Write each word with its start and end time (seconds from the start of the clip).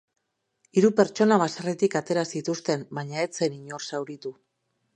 Hiru 0.79 0.89
pertsona 0.99 1.37
baserritik 1.43 1.97
atera 2.01 2.23
zituzten, 2.39 2.87
baina 2.99 3.23
ez 3.27 3.29
zen 3.43 3.61
inor 3.61 3.87
zauritu. 3.93 4.37